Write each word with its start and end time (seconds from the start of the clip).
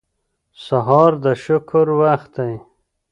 سهار 0.65 1.11
د 1.23 1.25
شکر 1.43 1.87
وخت 2.01 2.29
دی. 2.39 2.53